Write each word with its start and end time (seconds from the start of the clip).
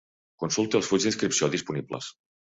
Consulti 0.43 0.79
els 0.79 0.89
fulls 0.93 1.05
d'inscripció 1.09 1.51
disponibles. 1.59 2.11